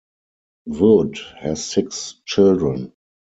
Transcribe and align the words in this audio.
Wood 0.65 1.19
has 1.41 1.63
six 1.63 2.15
children. 2.25 2.91